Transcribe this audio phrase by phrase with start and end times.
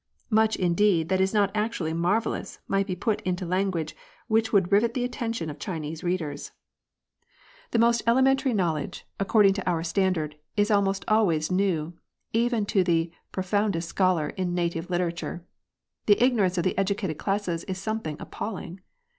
[0.31, 3.95] Much indeed that is not actually marvellous might be put into language
[4.27, 6.47] which would rivet the attention of Chinese readers.
[6.47, 7.69] I70 JOURNALISM.
[7.69, 11.93] The most elementary knowledge, according to our standard, is almost always new,
[12.33, 15.45] even to the profound est scholar in native literature:
[16.07, 18.79] the ignorance of the educated classes is something appalling.